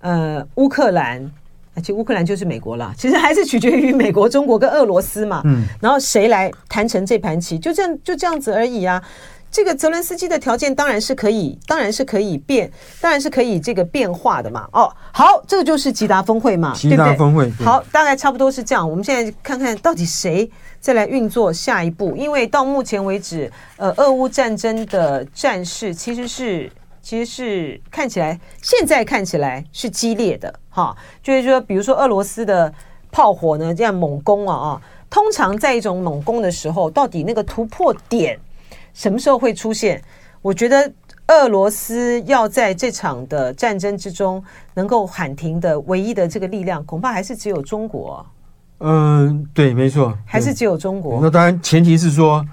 [0.00, 1.30] 呃，乌克兰。
[1.80, 5.40] 其实乌克兰就是美国了，其实还是取决于美国、中国跟俄罗斯嘛。
[5.44, 9.02] 嗯，然后谁来谈成这盘棋，就这样就这样子而已啊。
[9.50, 14.66] 这个泽伦斯基的条件当然是可以，当然是可以变，当然是可以这个变化的嘛。
[14.72, 17.66] 哦，好，这个就是吉达峰会嘛，吉达峰会，对不对？
[17.66, 18.88] 好，大概差不多是这样。
[18.88, 26.70] 我们现在看看到底谁再来运作下一步，因为到目前为止，呃，俄乌战争的战事其实是。
[27.02, 32.72] 其实是看起来，现在看起来是激烈的，哈，就是说，比如说俄罗斯的
[33.10, 38.38] 炮火呢，这样猛攻啊啊，通常在一种猛攻的时候，到底那个突破点
[38.94, 40.00] 什么时候会出现？
[40.40, 40.92] 我觉得
[41.26, 44.42] 俄罗斯要在这场的战争之中
[44.74, 48.24] 能够喊停的唯一的这个力量，恐怕还是只有中国。
[48.78, 51.18] 嗯，对，没错，还是只有中国。
[51.20, 52.46] 那当然，前提是说。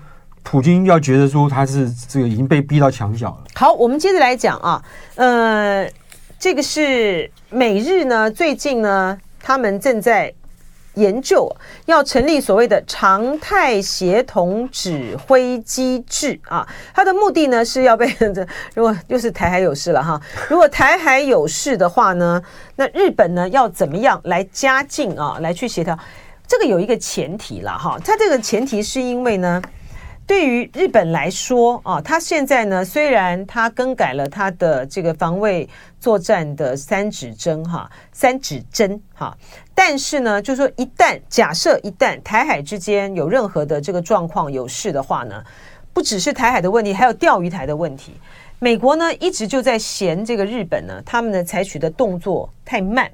[0.52, 3.44] 普京要觉得说他是这个已经被逼到墙角了。
[3.54, 4.84] 好，我们接着来讲啊，
[5.14, 5.88] 呃，
[6.40, 10.34] 这个是美日呢，最近呢，他们正在
[10.96, 18.12] 研究要成立所谓的常态协同指挥机制啊，它的目的呢是要被
[18.74, 22.42] 如果又是台海有事了哈，如果台海有事的话呢，
[22.76, 25.96] 那日本呢要怎么样来加进啊，来去协调？
[26.48, 29.62] 这个有一个前提了哈，它这个前提是因为呢。
[30.30, 35.68] 对于日本来说啊，他现在呢，虽然他更改了他的这个防卫
[36.00, 39.36] 作战的三指针哈，三指针哈，
[39.74, 45.44] 但是呢，就是说一旦假设一旦台海之间有任何的这个状况有事的话呢，
[45.94, 48.13] 不只是台海的问题，还有钓鱼台的问题。
[48.60, 53.10] 美国呢一直就在嫌这个日本呢，他们呢采取的动作太慢。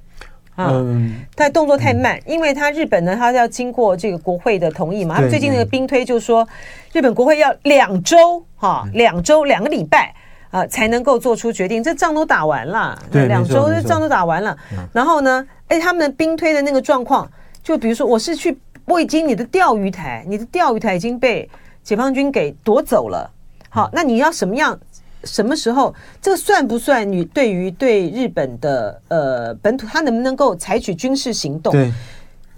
[0.58, 5.20] 嗯，但动作太慢，因为他日本呢，他要经过这个国会的同意嘛。
[5.20, 6.48] 他最近那个兵推就是说，
[6.94, 10.14] 日本国会要两周哈，两周两个礼拜
[10.52, 11.84] 啊，才能够做出决定。
[11.84, 14.58] 这仗都打完了，对，两周这仗都打完了。
[14.94, 17.30] 然后呢，哎，他们的兵推的那个状况，
[17.62, 21.50] 就比如说，我是去，我已经你的钓鱼台，你的钓鱼台已经被
[21.84, 23.30] 解放军给夺走了。
[23.68, 24.80] 好，那你要什么样？
[25.26, 27.12] 什么时候这个算不算？
[27.12, 31.74] 你对于对日本的呃本土，他能不能够采取军事行动？
[31.74, 31.92] 对，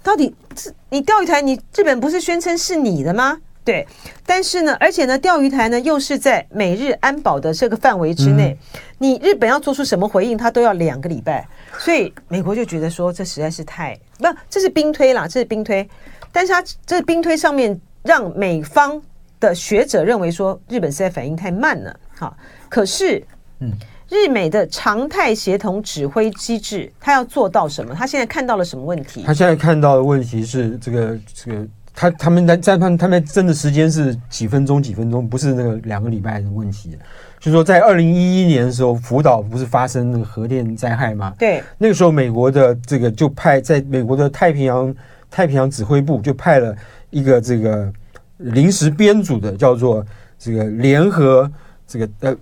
[0.02, 3.38] 到底是你钓鱼台，你日本不是宣称是你的吗？
[3.64, 3.86] 对，
[4.24, 11.46] 但是呢，而且呢，钓鱼台呢又是在美日安保的这个范围之内，嗯、你日本要做出什么回应，他都要两个礼拜，
[11.78, 15.86] 所以美国就觉得说这实在是太不，这是兵推啦，这是兵推，
[16.32, 18.98] 但是他这是兵推上面让美方
[19.38, 22.34] 的学者认为说日本实在反应太慢了，好。
[22.68, 23.22] 可是，
[23.60, 23.72] 嗯，
[24.08, 27.94] 日美的常态协同指挥机制，他要做到什么？
[27.94, 29.22] 他现在看到了什么问题？
[29.22, 36.96] 他现在看到的问题是，这个这个，他他们在在判他们争的时间是几分钟几分钟，不是那个两个礼拜的问题。
[37.38, 41.32] 就是说，在二零一一年的时候，福岛不是发生那个核电灾害吗？
[41.38, 44.94] 对，那个时候美国的这个就派在美国的太平洋
[45.30, 46.74] 太平洋指挥部就派了
[47.10, 47.92] 一个这个
[48.38, 50.04] 临时编组的叫做
[50.38, 51.50] 这个联合
[51.86, 52.36] 这个呃。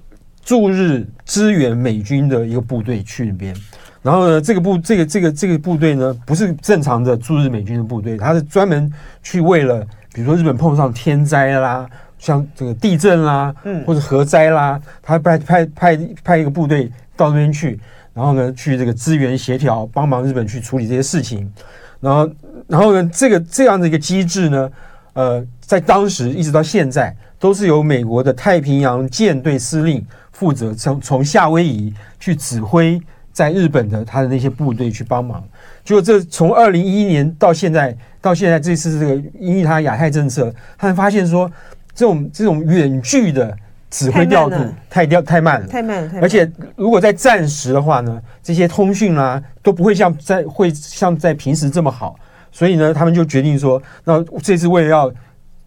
[0.47, 3.53] 驻日支援美军的一个部队去那边，
[4.01, 8.89] 然后呢，这个部这个这个这个部队呢，不是正常的驻日美军的部队，他是专门
[9.25, 11.85] 去为了，比如说日本碰上天灾啦，
[12.17, 17.81] 像这个地震啦，嗯，或者核灾啦，他派派派派一个部队到那边去，
[18.15, 21.53] 然后呢，去这个支援协调，帮忙日本去处理这些事情，
[21.99, 22.31] 然后
[22.69, 24.71] 然后呢，这个这样的一个机制呢，
[25.15, 30.07] 呃，在当时一直到现在，都是由美国的太平洋舰队司令。
[30.37, 33.01] 负责从从夏威夷去指挥
[33.33, 35.43] 在日本的他的那些部队去帮忙，
[35.83, 41.51] 结果这从二零一一年到现在，到现在这次这个因为他亚太政策，他们发现说
[41.95, 43.57] 这种这种远距的
[43.89, 44.57] 指挥调度
[44.91, 52.15] 太掉太慢了，太慢了，而且如果在战时的话呢，这些通讯啊都不会像在会像在平时这么好。
[52.53, 55.13] 所以呢，他们就决定说，那这次为了要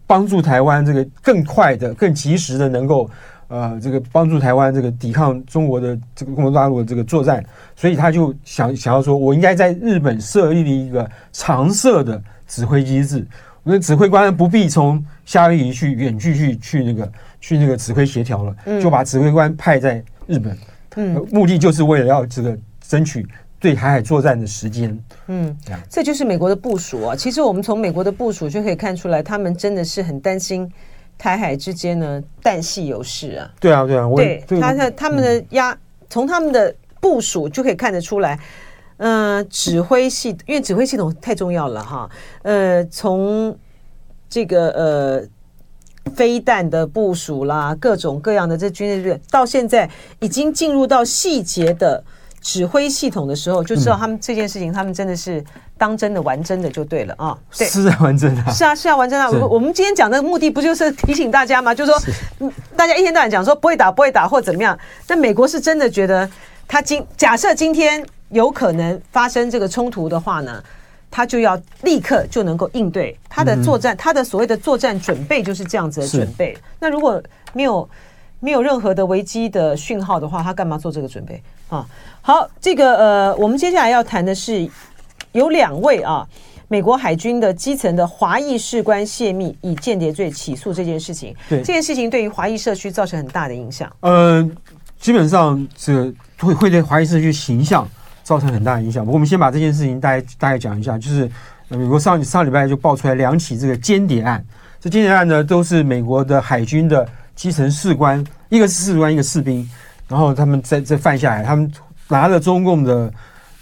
[0.06, 3.08] 帮助台湾这个更快的、更及时的能够
[3.50, 7.44] 呃这个帮助台湾这个抵抗中国的这个中国大陆的这个作战，
[7.76, 13.26] 所以他就想想要说，我应该在日本设立了一个常设的指挥机制，
[13.64, 20.56] 我们指挥官不必从夏威夷去远距去去那个去那个指挥协调了，就把指挥官派在日本。
[20.96, 23.24] 嗯，目的就是为了要这个争取
[23.60, 24.98] 对台海作战的时间。
[25.28, 25.56] 嗯，
[25.88, 27.14] 这就是美国的部署啊。
[27.14, 30.68] 其实我们从美国的部署就可以看出来，他们真的是很担心
[31.20, 33.52] 台海之间呢旦夕有事啊。
[33.60, 35.76] 对啊，对啊，对，他他他们的压，
[36.08, 38.40] 从他们的部署就可以看得出来。
[38.96, 42.10] 嗯、呃，指挥系，因为指挥系统太重要了哈。
[42.42, 43.56] 呃，从
[44.28, 45.28] 这个呃。
[46.16, 52.02] 飞弹的部署啦，各种各样的这军队，到现在已经进入到细节的
[52.40, 55.44] 指挥系统的时候，就知道他们这件事情，他们真的是
[55.80, 57.38] 当真的玩真的就对了啊！
[57.56, 59.40] 对，是在玩真的，是啊，是啊，玩真的。
[59.40, 61.74] 我我们今天讲的目的不就是提醒大家吗？
[61.74, 61.90] 就是
[62.38, 66.28] 说，大家一天到晚讲说不会打，不会打或怎么样，但美国是真的觉得
[66.68, 70.62] 他今假设今天有可能发生这个冲突的话呢？
[71.12, 76.56] 他就要立刻就能够应对他的作战，他的所谓的作战准备就是这样子的准备。
[76.78, 77.20] 那如果
[77.52, 77.88] 没有
[78.38, 81.84] 没有任何的危机的讯号的话，他干嘛做这个准备啊？
[82.22, 84.70] 好，这个呃，我们接下来要谈的是
[85.32, 86.26] 有两位啊，
[86.68, 91.34] 美国海军的基层的华裔士官泄密，以间谍罪起诉这件事情。
[91.48, 93.90] 对这件事情，对于华裔社区造成很大的影响。
[94.00, 94.48] 呃，
[94.98, 97.88] 基本上这会会对华裔社区形象。
[98.22, 99.04] 造成很大的影响。
[99.04, 101.28] 不过我们先把这件事情大概大概讲一下，就是
[101.66, 104.44] 美国上上礼拜就爆出来两起这个间谍案。
[104.78, 109.68] 这间谍案呢，都是美国的海军的基层士官，一个是士官，一个士兵，
[110.06, 111.68] 然后他们在这犯下来，他们
[112.06, 113.12] 拿了中共的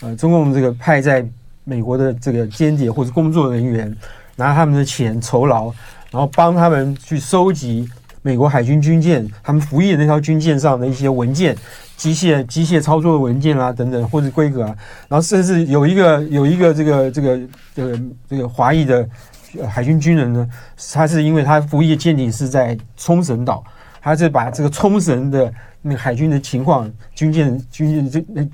[0.01, 1.27] 呃中共这个派在
[1.69, 3.95] 美国的这个间谍或者工作人员，
[4.37, 5.67] 拿他们的钱酬劳，
[6.11, 7.87] 然后帮他们去收集
[8.23, 11.55] 美国海军军舰他们服役的那条军舰上的一些文件。
[11.99, 14.77] 机械机械操作的文件啊，等等，或者规格啊，
[15.09, 17.41] 然后甚至有一个有一个这个这个
[17.75, 18.01] 这个
[18.31, 19.05] 这个华裔的
[19.69, 20.49] 海军军人呢，
[20.93, 23.65] 他是因为他服役的舰艇是在冲绳岛，
[24.01, 25.53] 他是把这个冲绳的
[25.83, 28.47] 那海军的情况，军舰军舰这那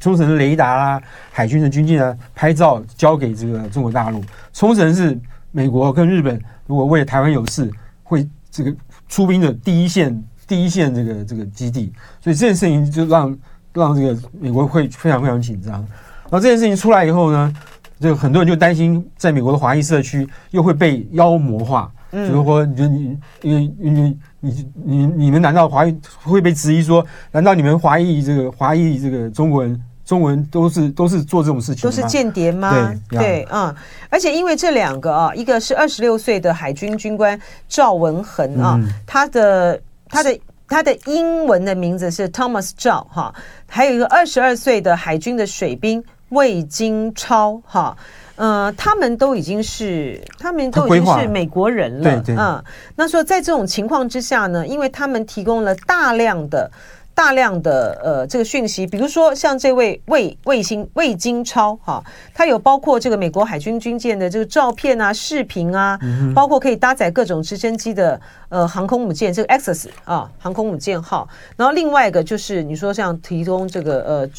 [0.00, 4.22] 冲绳的雷达啊，海军的军舰啊，拍照交给这个中国大陆。
[4.52, 5.18] 冲绳是
[5.50, 7.70] 美国跟日本如果为了台湾有事
[8.02, 8.74] 会这个
[9.08, 10.22] 出兵的第一线。
[10.44, 11.90] 第一线这个这个基地，
[12.20, 13.38] 所以这件事情就让
[13.72, 15.72] 让这个美国会非常非常紧张。
[15.72, 17.54] 然后这件事情出来以后呢，
[17.98, 32.94] 就很多人就担心，在美国的华裔社区又会被妖魔化，嗯、就是说，你你因为你你你你你们难道华裔会被质疑说，难道你们华裔这个华裔这个中国人中文都是都是做这种事情，都是间谍吗？
[33.08, 39.80] 对对啊、嗯，而且因为这两个啊，一个是二十六岁的海军军官赵文恒啊，嗯、他的。
[40.14, 43.34] 他的他的英文的名字是 Thomas 赵哈，
[43.66, 47.96] 还有一个二十二岁的海军的水兵魏金超哈，
[48.36, 52.62] 呃，他们都已经是他们都已经是美国人了，对对，嗯，
[52.96, 56.70] 那说在这种情况之下呢，因为他们提供了大量的。
[57.14, 68.18] 大量的呃这个讯息，比如说像这位卫卫星魏金超哈，他有包括这个美国海军军舰的这个照片啊、视频啊，嗯、包括可以搭载各种直升机的
[68.48, 71.28] 呃航空母舰，这个 Axis 啊航空母舰号。
[71.54, 74.30] 然后另外一个就是你说像提供这个呃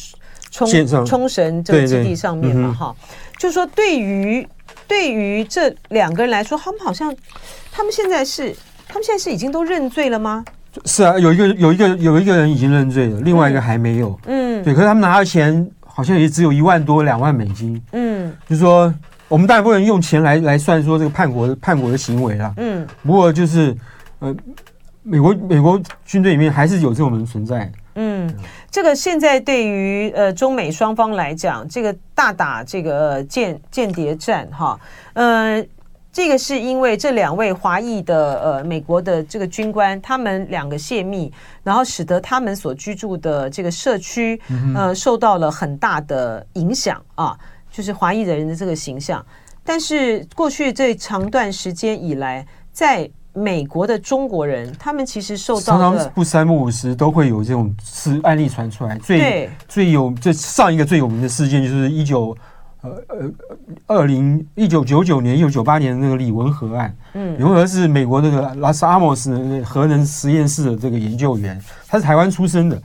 [0.54, 2.94] 冲冲绳这个基地上面嘛哈，
[3.38, 4.46] 就是说对于
[4.86, 7.12] 对于这两个人来说，他们好像
[7.72, 8.54] 他们现在是
[8.86, 10.44] 他们现在是已经都认罪了吗？
[10.84, 14.16] 是啊，有一个有一个有一个人已经认罪了，另外一个还没有。
[14.26, 17.80] 嗯，对，可是他们拿的钱好像也只有一万多两万美金。
[17.90, 18.94] 嗯，就是说
[19.26, 22.54] 我们当然不能用钱来来算说这个叛国的叛国的行为啦。
[22.58, 23.76] 嗯，不过就是
[24.20, 24.32] 呃，
[25.02, 27.70] 美国美国军队里面还是有这种人存在。
[27.94, 28.32] 嗯，
[28.70, 34.78] 这个现在对于呃中美双方来讲，这个大打这个间间谍战哈，
[35.14, 35.64] 呃。
[36.16, 41.32] 这个是因为这两位华裔的呃美国的这个军官，他们两个泄密，
[41.64, 44.40] 然后使得他们所居住的这个社区
[44.76, 47.36] 呃受到了很大的影响啊，
[47.68, 49.26] 就是华裔人的这个形象。
[49.64, 58.96] 但是过去这长段时间以来，在美国的中国人，他们其实受到常常不三不五时都会有这种事案例传出来。
[58.98, 62.36] 最最有这上一个最有名的事件就是一九。
[62.84, 63.30] 呃呃，
[63.86, 71.58] 二零一九九九年、一九九八年的那个李文和案，嗯，李文和是美国那个拉斯阿莫斯那个核能实验室的这个研究员，
[71.88, 72.78] 他是台湾出生的，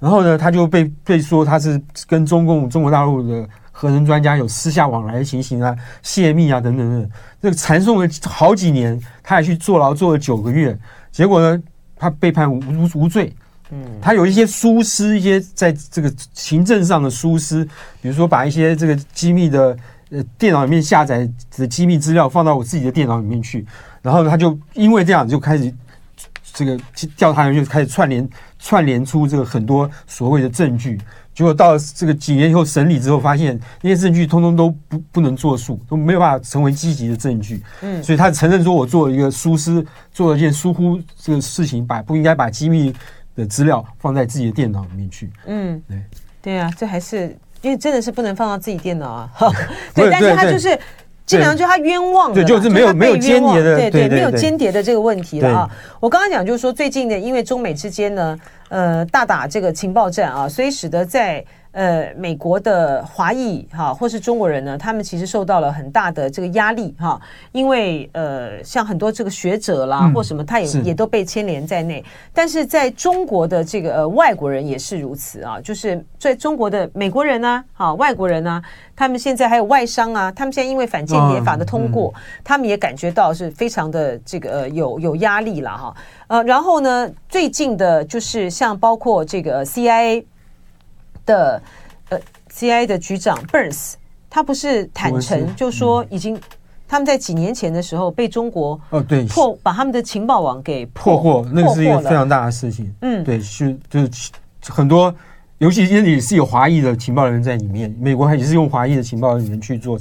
[0.00, 7.10] 然后呢，他就被被说他是跟中共中国大陆的核能专家有私下往来的情形啊，泄密啊等等等，
[7.40, 10.78] 这个缠讼了好几年，他也去坐牢坐了九个月，
[11.10, 11.60] 结果呢，
[11.96, 13.34] 他被判无无无罪。
[13.70, 17.64] 嗯，他有一些疏失，一些在这个行政上的疏失，
[18.02, 19.74] 比如说把一些这个机密的
[20.10, 23.66] 呃电脑里面下载的机密资料放到我自己的电脑里面去，
[24.02, 25.72] 然后他就因为这样就开始
[26.52, 26.78] 这个
[27.16, 28.28] 调查人就开始串联
[28.58, 30.98] 串联出这个很多所谓的证据，
[31.34, 37.62] 结果到了这个几年以后审理之后，发现那些证据通通都不不能作数，都没有办法成为积极的证据。
[37.80, 42.94] 嗯，所以他承认说我做了一个疏失，做了一件疏忽这个事情，把不应该把机密。
[43.34, 46.02] 的资料放在自己的电脑里面去，嗯，对，
[46.42, 49.32] 对啊，这还是因为真的是不能放到自己电脑啊，
[49.94, 50.78] 对，但是他就是
[51.26, 55.70] 基本上就他冤枉的，就是没有没有间谍的，对对，没有间谍的这个问题了啊。
[56.00, 61.44] 我刚刚讲就是说，最近呢因为中美之间呢，呃，大打这个情报战啊，所以使得在。
[61.72, 67.18] 呃，美国的华裔哈，或是中国人呢，他们其实受到了很大的这个压力哈，
[67.50, 72.04] 因为呃，像很多这个学者啦，或什么，他也也都被牵连在内。
[72.34, 78.62] 但是在中国的这个呃外国人也是如此啊，就是在中国的美国人呢，啊，外国人呢，
[78.94, 82.12] 他们现在还有外商啊，他们现在因为反间谍法的通过，
[82.44, 85.96] 他们也感觉到是非常的这个呃有有压力了哈。
[86.26, 90.24] 呃，然后呢，最近的就是像包括这个 CIA。
[91.26, 91.62] 的
[92.08, 92.18] 呃
[92.52, 93.94] ，CIA 的局长 Burns，
[94.28, 96.40] 他不是坦诚，就说已经
[96.86, 102.94] 他们在几年前的时候被中国哦对破把他们的情报网给破获，那个是一个非常大的事情。
[103.00, 104.30] 嗯，对，是就是
[104.68, 105.14] 很多，
[105.58, 109.98] 尤其那里是有华裔的情报人员在里面，美国还也是用华裔的情报人员去做，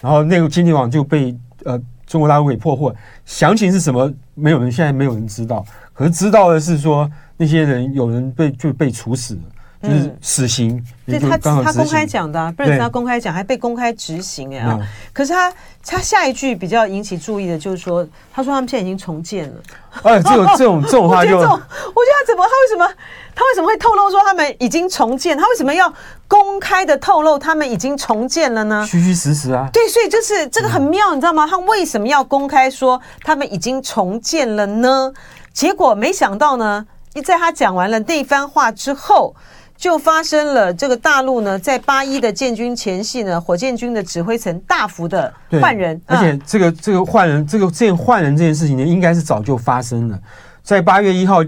[0.00, 2.94] 然后那个经济网就被呃中国大陆给破获，
[3.24, 4.12] 详情是什么？
[4.34, 9.40] 没有人现在没有人知道，可是知道的是说那些人有人被就被处死了。
[9.84, 14.78] 就是死刑，对他他公开讲的，不然他公开讲，还被公开执行哎啊！
[15.12, 15.52] 可是他
[15.84, 19.54] 他下一句比较引起注意的，就是说，他说他们现在已经重建了。
[20.02, 22.86] 哎，这种这种这种 话就，我觉得他怎么他为什么
[23.34, 25.36] 他为什么会透露说他们已经重建？
[25.36, 25.92] 他为什么要
[26.26, 28.86] 公开的透露他们已经重建了呢？
[28.88, 29.68] 虚虚实实啊！
[29.72, 31.46] 对，所以就是这个很妙，你知道吗？
[31.46, 35.12] 他为什么要公开说他们已经重建了呢？
[35.52, 39.34] 结果没想到呢，一在他讲完了那番话之后。
[39.76, 50.18] 就发生了这个大陆呢，在八一的建军前夕呢，火箭军的指挥层大幅的换人，而且这个这个换人，这个这件换人这件事情呢，应该是早就发生了，
[50.62, 51.44] 在八月一号，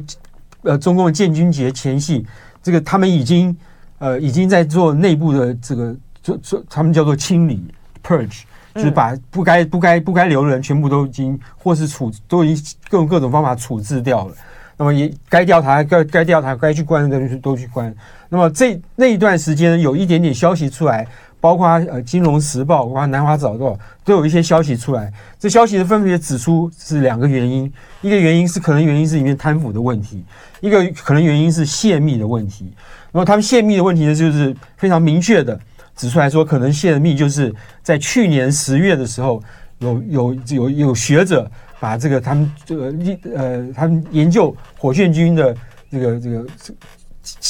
[0.63, 2.27] 呃，中共的建军节前夕，
[2.63, 3.57] 这个他们已经
[3.99, 7.65] 呃已经在做内部的这个做做，他们叫做清理
[8.05, 8.43] purge，
[8.75, 14.35] 就是把不该不该不该留的人全部都已经或是处都已经各种各种方法处置掉了。
[14.77, 17.95] 那么也该调查该该调查该去关的东西都去关。
[18.29, 21.07] 那么这那一段时间有一点点消息出来，
[21.41, 23.73] 包括呃《金融时报》包括《南华早报》
[24.05, 25.13] 都有一些消息出来。
[25.39, 27.73] 这消息的分别指出是两个原因，
[28.03, 30.25] 一个原因是可能原因是里面贪腐的问题，
[30.61, 32.73] 一个可能原因是泄密的问题。
[33.13, 35.59] 那么他们泄密的问题呢，就是非常明确的
[35.95, 39.43] 指出来说，可能泄密就是在去年十月的时候，
[39.79, 41.51] 有有有有学者。
[41.79, 42.95] 把这个他们这个
[43.37, 45.55] 呃，他们研究火箭军的
[45.91, 46.47] 这个这个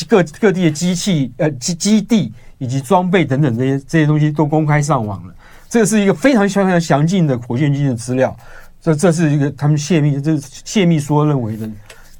[0.08, 5.34] 各各地的机器呃基基地以及装备等等这些这些东西都公开上网了。
[5.68, 8.36] 这是一个非常非常详尽的火箭军的资料。
[8.82, 11.70] 这这是一个他们泄密，这是泄密说认为的。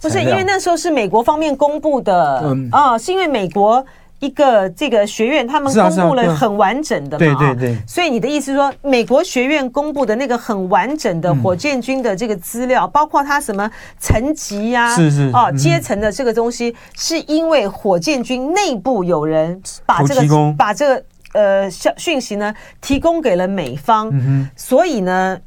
[0.01, 3.85] 不是因为那时候是美国方面公布的，嗯啊，是因为美国。
[4.19, 7.77] 一个这个学院，他们公布了很完整的嘛，对对对。
[7.87, 21.05] 所以你的意思是说，美国学院公布的那个很完整的火箭军的这个资料，包括它什么层级呀，是是哦阶层的这个东西，是因为火箭军内部有人把这个把这个
[21.35, 24.11] 呃消讯息呢提供给了美方，
[24.57, 25.39] 所以呢，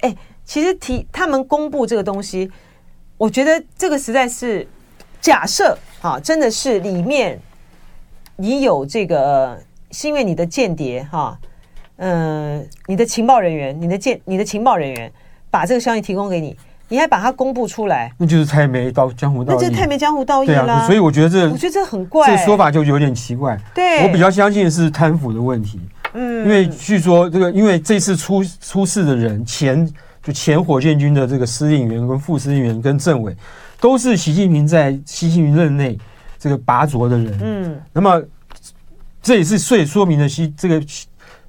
[0.00, 0.16] 哎，
[0.46, 2.50] 其实提他们公布这个东西，
[3.18, 4.66] 我觉得这个实在是
[5.20, 7.38] 假设啊，真的是里面。
[8.36, 9.56] 你有这个，
[9.90, 11.38] 是因为你的间谍哈，
[11.96, 15.10] 嗯、呃，你的情报人员，你的间，你的情报人员
[15.50, 16.56] 把这个消息提供给你，
[16.88, 20.72] 你还把它公布出来，那就是太没到江湖道义，那就太没江湖道义了。
[20.72, 23.56] 啊、所以我觉得这，我觉得这很怪，这说法就有点奇怪。
[23.72, 25.80] 对，我比较相信是贪腐的问题。
[26.14, 29.88] 嗯，因为据说这个，因为这次出出事的人，前
[30.22, 33.36] 就前火箭军的这个司令员、跟副司令员、跟政委，
[33.80, 35.96] 都是习近平在习近平任内。
[36.44, 38.22] 这个拔擢的人，嗯，那么
[39.22, 40.78] 这也是所以说明了习这个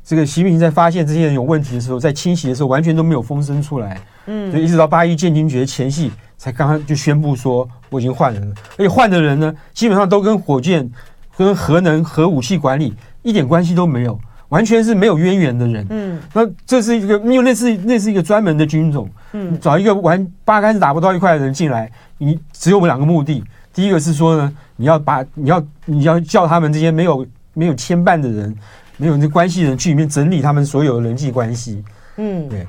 [0.02, 10.89] 这个习近平在发现这些人有问题的时候，在清洗的时候完全都没有风声出来，嗯，所以一直到八一建军节前夕才刚刚就宣布说我已经换人了，而且换的人呢，基本上都跟火箭
[11.36, 14.18] 跟核能、核武器管理一点关系都没有，
[14.48, 15.86] 完全是没有渊源的人。
[15.89, 19.10] 嗯，那这是一个，因为那是那是一个专门的军种。
[19.34, 23.43] 嗯，找一个完八竿子打不到一块的人进来，你只有两个目的。
[23.76, 27.24] 第一个是说呢，你要把你要你要叫他们这些没有
[27.54, 28.56] 没有牵绊的人，
[28.98, 31.84] 没有那关系的人去里面整理他们所有的人际关系。
[32.16, 32.66] 嗯，对，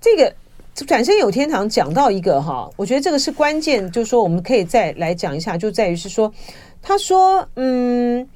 [0.00, 0.34] 这个。
[0.86, 6.30] 转身有天堂讲到一个哈，我觉得这个是关键，就是说我们可以再来讲一下，就在于是说，
[6.82, 8.28] 他说，嗯，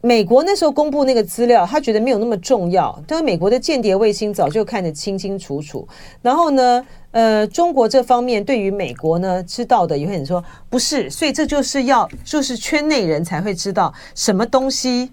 [0.00, 5.86] 美国那时候公布那个资料，他觉得没有那么重要，但是美国的间谍卫星早就看得清清楚楚。
[6.22, 6.82] 然后呢，
[7.14, 15.12] 呃，中国这方面对于美国呢知道的也会很说不是，所以这就是要就是圈内人才会知道什么东西，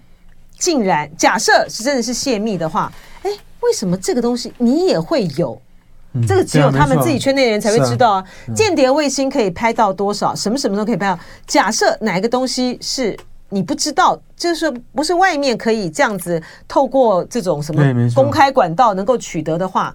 [0.58, 2.92] 竟然假设是真的是泄密的话，
[3.22, 3.30] 哎，
[3.60, 5.56] 为什么这个东西你也会有？
[6.28, 8.24] 这个只有他们自己圈内人才会知道啊！
[8.54, 10.34] 间谍卫星可以拍到多少？
[10.34, 11.18] 什么什么都可以拍到。
[11.46, 13.16] 假设哪一个东西是
[13.48, 17.82] 你不知道，就是不是外面可以这样子透过这种什么
[18.14, 19.94] 公开管道能够取得的话，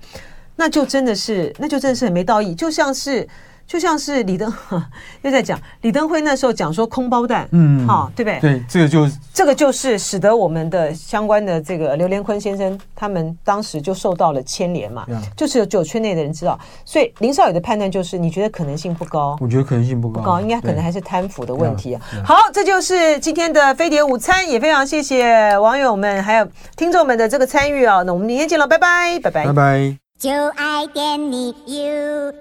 [0.58, 3.26] 那就真的是，那就真的是很没道义，就像是。
[3.68, 4.50] 就像是李登
[5.24, 8.40] 又在讲李登辉那时候讲说空包弹，嗯，好，对不对？
[8.40, 15.06] 对，这个就这个就是使得我们的相关的这个刘连坤先生他们当时就受到了牵连嘛，
[15.36, 19.36] 就是有只有圈内的人知道，所以林少宇的判断就是你觉得可能性不高？
[19.42, 22.02] 我觉得可能性不高，不高，应该可能还是贪腐的问题啊。
[22.24, 26.48] 好，这就是今天的飞碟午餐，也非常谢谢网友们还有
[26.78, 28.02] 听众们的这个参与啊。
[28.04, 30.07] 那我们明天见了，拜拜，拜拜，拜拜。
[30.18, 32.34] 就爱点你 UFO。